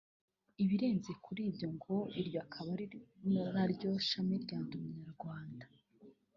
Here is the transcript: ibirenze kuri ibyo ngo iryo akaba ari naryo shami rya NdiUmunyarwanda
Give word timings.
ibirenze 0.63 1.11
kuri 1.23 1.41
ibyo 1.49 1.67
ngo 1.75 1.95
iryo 2.19 2.37
akaba 2.45 2.69
ari 2.77 2.85
naryo 3.53 3.91
shami 4.07 4.35
rya 4.43 4.57
NdiUmunyarwanda 4.63 5.65